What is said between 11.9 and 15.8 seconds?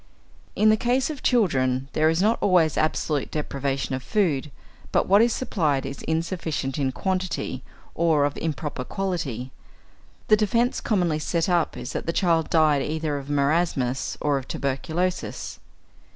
that the child died either of marasmus or of tuberculosis.